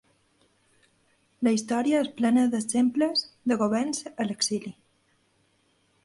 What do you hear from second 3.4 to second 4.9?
de governs a l’exili.